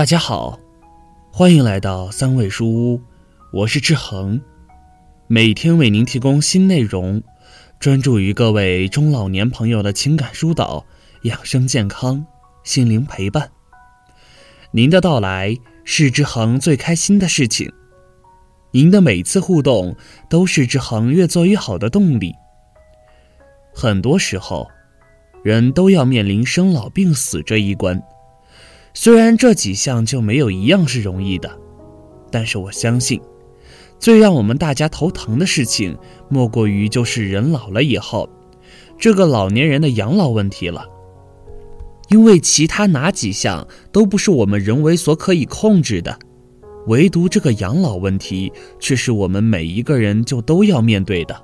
[0.00, 0.58] 大家好，
[1.30, 3.02] 欢迎来到三味书屋，
[3.52, 4.40] 我是志恒，
[5.26, 7.22] 每天为您提供新内容，
[7.78, 10.86] 专注于各位中老年朋友的情感疏导、
[11.24, 12.24] 养生健康、
[12.64, 13.50] 心灵陪伴。
[14.70, 15.54] 您的到来
[15.84, 17.70] 是志恒最开心的事情，
[18.70, 19.94] 您的每次互动
[20.30, 22.34] 都是志恒越做越好的动力。
[23.74, 24.66] 很多时候，
[25.44, 28.02] 人都要面临生老病死这一关。
[29.02, 31.50] 虽然这几项就没有一样是容易的，
[32.30, 33.18] 但是我相信，
[33.98, 35.96] 最让我们大家头疼的事情，
[36.28, 38.28] 莫过于就是人老了以后，
[38.98, 40.86] 这个老年人的养老问题了。
[42.10, 46.18] 因为其他哪几项都不是我们人为所可以控制的，
[46.86, 51.34] 唯独这个养老问题却是我们每一个人就都要面对的。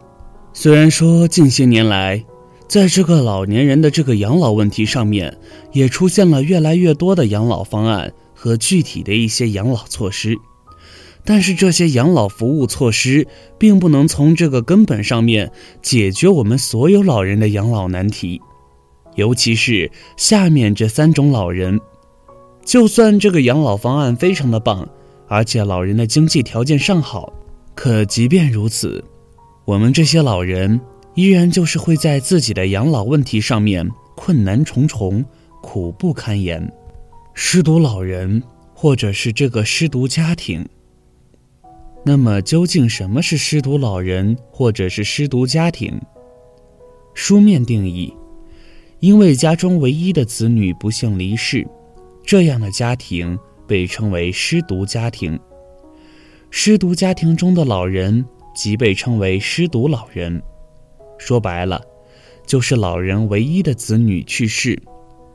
[0.53, 2.23] 虽然说近些年来，
[2.69, 5.39] 在这个老年人的这个养老问题上面，
[5.72, 10.36] 也出现了越来越多的养老方案和具体的一些养老措施，
[11.25, 15.50] 但是这些养老服务措施并不能从这个根本上面
[15.81, 18.41] 解决我们所有老人的养老难题，
[19.14, 21.81] 尤其是下面这三种老人，
[22.64, 24.87] 就算这个养老方案非常的棒，
[25.28, 27.33] 而且老人的经济条件尚好，
[27.77, 29.03] 可即便如此，
[29.64, 30.81] 我们这些老人。
[31.17, 35.25] 依然就是会在自己的养老问题上面困难重重、
[35.62, 36.70] 苦不堪言。
[37.33, 38.42] 失独老人，
[38.75, 40.67] 或者是这个失独家庭。
[42.05, 45.98] 那么，究竟什么是失独老人，或者是失独家庭？
[47.14, 48.12] 书面定义：
[49.00, 51.67] 因为家中唯一的子女不幸离世，
[52.25, 55.39] 这样的家庭被称为失独家庭。
[56.50, 60.42] 失独家庭中的老人，即被称为失独老人。
[61.19, 61.81] 说白了，
[62.47, 64.81] 就是老人唯一的子女去世，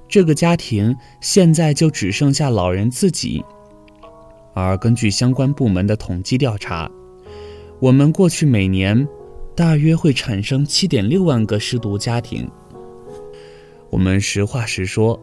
[0.08, 3.44] 这个家庭现在就只剩下老人自己。
[4.54, 6.90] 而根据相关部门的统计调查，
[7.80, 9.08] 我们过去每年
[9.56, 12.50] 大约会产生七点六万个失独家庭。
[13.90, 15.20] 我们实话实说，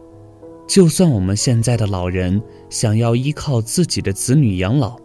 [0.67, 4.97] 就算我们现在的老人想要依靠自己的子女养老，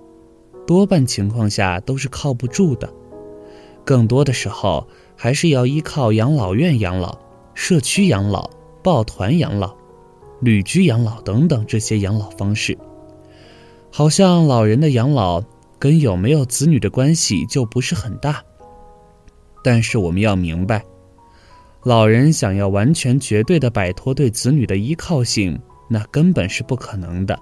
[0.66, 2.92] 多半情况下都是靠不住的，
[3.84, 4.86] 更多的时候。
[5.16, 7.18] 还是要依靠养老院养老、
[7.54, 8.50] 社区养老、
[8.82, 9.74] 抱团养老、
[10.40, 12.76] 旅居养老等等这些养老方式。
[13.90, 15.42] 好像老人的养老
[15.78, 18.42] 跟有没有子女的关系就不是很大。
[19.62, 20.84] 但是我们要明白，
[21.84, 25.58] 老人想要完全绝对的摆脱对子女的依靠性，
[25.88, 27.38] 那根本是不可能的。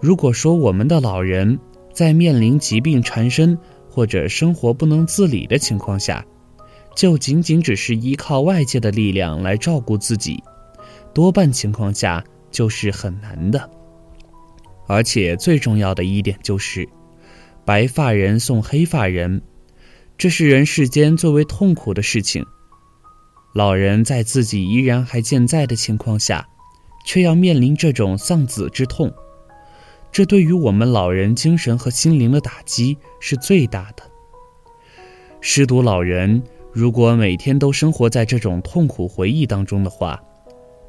[0.00, 1.58] 如果说我们的老人
[1.92, 3.58] 在面临疾病缠身
[3.90, 6.24] 或者生活不能自理的情况下，
[6.98, 10.42] 就仅仅只是依靠外界的力量来照顾自己，
[11.14, 13.70] 多半情况下就是很难的。
[14.88, 16.88] 而且最重要的一点就是，
[17.64, 19.40] 白发人送黑发人，
[20.16, 22.44] 这是人世间最为痛苦的事情。
[23.54, 26.48] 老人在自己依然还健在的情况下，
[27.06, 29.14] 却要面临这种丧子之痛，
[30.10, 34.02] 这对于我们老人精神和心灵的打击是最大的。
[35.40, 36.42] 失独老人。
[36.78, 40.22] 如果每天都生活在这种痛苦回忆当中的话，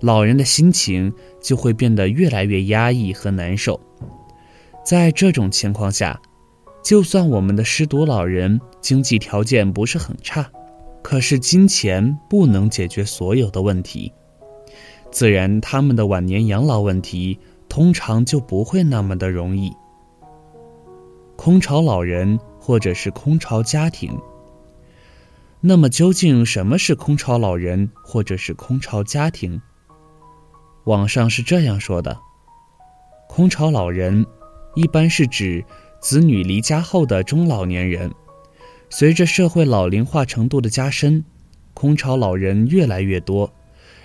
[0.01, 1.11] 老人的心情
[1.41, 3.81] 就会变得越来越压抑和难受。
[4.85, 6.21] 在这种情况下，
[6.83, 10.47] 就算我们的失独老人经济条件不是很差，
[11.01, 14.13] 可是金钱不能解决所有的问题，
[15.09, 19.73] 自然他们的晚年养老问题通常就不会那么的容易。
[21.35, 24.15] 空巢老人或者是空巢家庭。
[25.61, 29.61] 那么究竟什么是空巢老人或者是空巢家庭？
[30.85, 32.17] 网上是这样说的：
[33.27, 34.25] 空巢老人
[34.75, 35.63] 一般是指
[35.99, 38.09] 子女离家后的中老年人。
[38.89, 41.23] 随着社会老龄化程度的加深，
[41.73, 43.53] 空巢老人越来越多，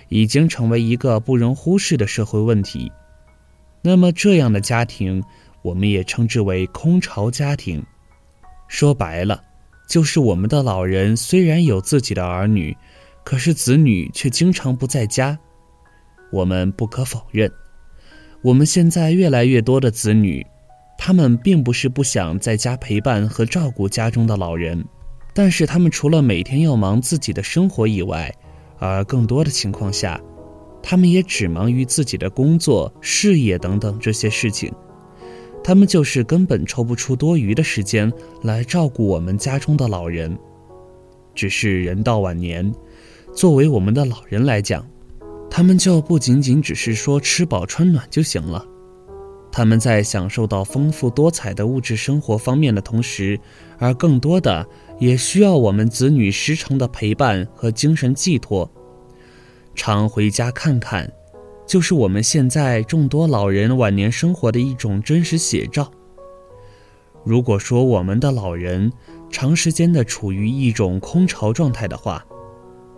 [0.09, 2.91] 已经成为一个不容忽视的社会问题。
[3.81, 5.23] 那么这样的家庭，
[5.61, 7.81] 我们也称之为空巢家庭。
[8.67, 9.41] 说白了。
[9.87, 12.75] 就是我们的老人虽然有自己的儿女，
[13.23, 15.37] 可是子女却经常不在家。
[16.31, 17.51] 我们不可否认，
[18.41, 20.45] 我们现在越来越多的子女，
[20.97, 24.83] 他们并不是不想在家陪伴和照顾家中的老人，
[25.33, 28.33] 但是他们除了每天要忙自己的生活以外，
[28.79, 30.19] 而更多的情况下，
[30.81, 34.73] 他们也只忙于自己的工作、事业等等这些事情。
[35.67, 38.13] 他们就是根本抽不出多余的时间
[38.43, 40.37] 来照顾我们家中的老人，
[41.33, 42.71] 只是人到晚年，
[43.33, 44.87] 作为我们的老人来讲，
[45.49, 48.63] 他们就不仅仅只是说吃饱穿暖就行了，
[49.51, 53.39] 他们在享受到丰富多彩的物质生活方面的同时，
[53.79, 54.63] 而更多的
[54.99, 58.71] 也需要我们子女时常的陪伴和精神寄托。
[59.73, 61.11] 常回家看看，
[61.65, 65.91] 就是我们现在众多老人晚年生活的一种真实写照。
[67.23, 68.91] 如果说我们的老人
[69.31, 72.23] 长时间的处于一种空巢状态的话，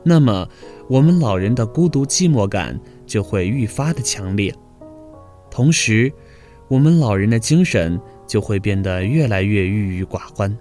[0.04, 0.48] 那么
[0.90, 4.54] 我们老人的孤独寂寞感就会愈发的强烈，
[5.50, 6.12] 同时，
[6.68, 10.56] 我们老人的精神就会变得越来越郁郁寡欢，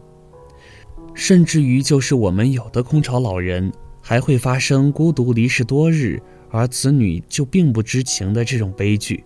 [1.12, 9.24] 甚至于就是我们有的空巢老人还会发生孤独离世多日，而子女就并不知情的这种悲剧。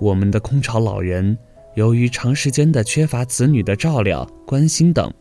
[0.00, 1.36] 我们的空巢老人。
[1.74, 5.12] 由于长时间的缺乏子女的照料、关心等，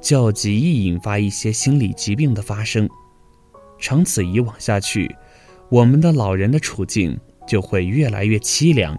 [0.00, 2.88] 就极易引发一些心理疾病的发生。
[3.78, 5.14] 长此以往下去，
[5.68, 8.98] 我们的老人的处境就会越来越凄凉。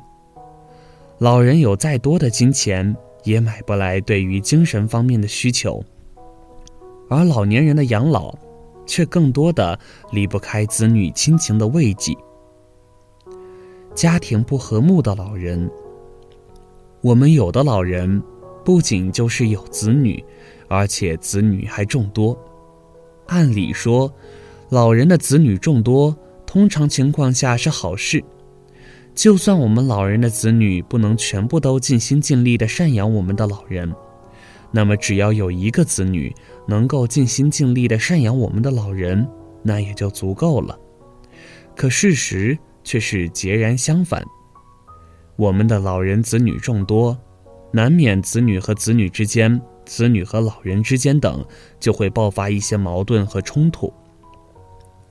[1.17, 2.95] 老人有再多的金钱，
[3.25, 5.83] 也买不来对于精神方面的需求，
[7.09, 8.33] 而老年人的养老，
[8.85, 9.77] 却更多的
[10.11, 12.15] 离不开子女亲情的慰藉。
[13.95, 15.69] 家庭不和睦的老人。
[17.01, 18.21] 我们有的老人，
[18.63, 20.23] 不仅就是有子女，
[20.67, 22.37] 而且子女还众多。
[23.27, 24.11] 按理说，
[24.69, 26.15] 老人的子女众多，
[26.45, 28.23] 通常情况下是好事。
[29.13, 33.93] 就算我们老人的子女不能全部都尽心尽力地赡养我们的老人，
[34.71, 36.33] 那么只要有一个子女
[36.67, 39.27] 能够尽心尽力地赡养我们的老人，
[39.61, 40.77] 那也就足够了。
[41.75, 44.23] 可事实却是截然相反。
[45.35, 47.17] 我们的老人子女众多，
[47.71, 51.43] 难免子女和子女之间、子女和老人之间等
[51.79, 53.91] 就会爆发一些矛盾和冲突。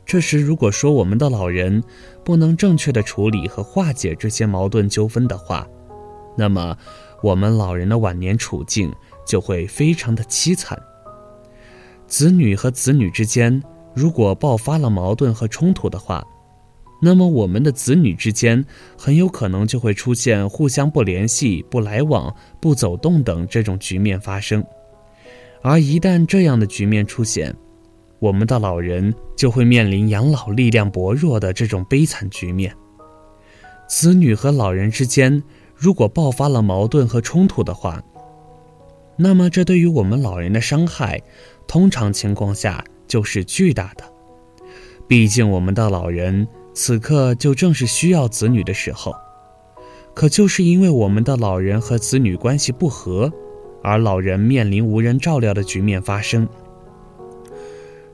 [0.07, 1.83] 这时，如果说我们的老人
[2.25, 5.67] 不能正确的处理和化解这些矛盾纠纷的话，
[6.37, 6.77] 那么
[7.23, 8.93] 我们老人的晚年处境
[9.27, 10.81] 就会非常的凄惨。
[12.13, 13.63] 子女和子女之间
[13.95, 16.23] 如果爆发了矛盾和冲突的话，
[17.01, 18.63] 那么，我们的子女之间
[18.99, 24.63] 很有可能就会出现互相不联系、不来往、不走动等这种局面发生。
[25.63, 27.57] 而一旦这样的局面出现，
[28.19, 32.77] 我们的老人就会面临养老力量薄弱的这种悲惨局面。
[33.89, 35.43] 子女和老人之间
[35.75, 38.03] 如果爆发了矛盾和冲突的话，
[39.17, 41.23] 那么这对于我们老人的伤害，
[41.67, 44.05] 通常情况下就是巨大的。
[45.07, 46.49] 毕竟，我们的老人。
[46.75, 49.15] 此刻就正是需要子女的时候，
[50.15, 53.31] 可就是因为我们的老人和子女关系不和，
[53.83, 56.49] 而老人面临无人照料的局面发生。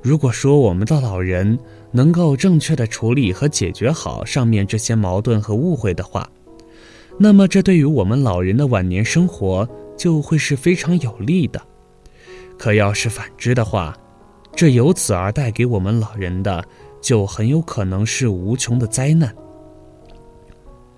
[0.02, 1.56] 如果说我们的老人
[1.92, 6.28] 能够正确的处理和解决好上面这些矛盾和误会的话，
[7.16, 9.68] 那么这对于我们老人的晚年生活
[9.98, 11.60] 就会是非常有利的。
[12.56, 13.94] 可要是反之的话，
[14.56, 16.64] 这由此而带给我们老人的。
[17.00, 19.32] 就很有可能是无穷的灾难。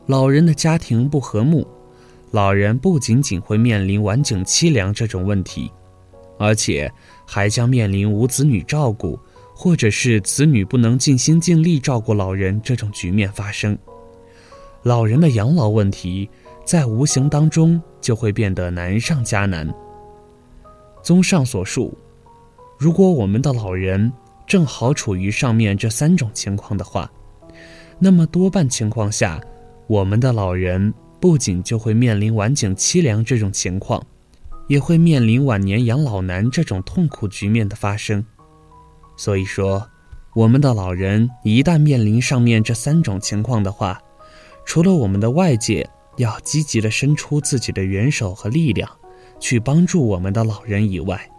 [0.06, 1.68] 老人的家庭不和睦，
[2.30, 5.70] 老人不仅仅会面临晚景凄凉这种问题，
[6.38, 6.90] 而且
[7.26, 9.20] 还将面临无子女照顾，
[9.54, 13.76] 或者是子女不能尽心尽力照顾老人这种局面发生。
[14.84, 16.30] 老人的养老问题
[16.64, 17.80] 在无形当中
[18.10, 19.72] 就会变得难上加难。
[21.00, 21.96] 综上所述，
[22.76, 24.12] 如果我们的老人，
[24.48, 27.08] 正好处于上面这三种情况的话，
[28.00, 29.40] 那么多半情况下，
[29.86, 34.04] 我们的老人不仅就会面临晚景凄凉这种情况，
[34.66, 38.26] 也会面临晚年养老难这种痛苦局面的发生。
[39.16, 39.88] 所以说，
[40.34, 44.02] 我们的老人一旦面临上面这三种情况的话，
[44.64, 48.90] 除了我们的外界要积极的伸出自己的援手和力量，
[49.38, 51.30] 去帮助我们的老人以外，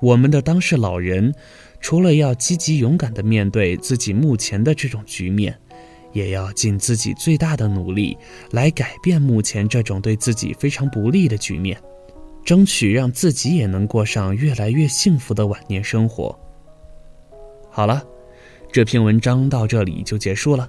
[0.00, 1.34] 我们的当事老人。
[1.78, 5.56] 除了要积极勇敢地面对自己目前的这种局面，
[6.12, 8.16] 也要尽自己最大的努力
[8.50, 11.78] 来改变目前这种对自己非常不利的局面，
[12.42, 16.36] 争取让自己也能过上越来越幸福的晚年生活。
[17.70, 18.02] 好了，
[18.72, 20.68] 这篇文章到这里就结束了，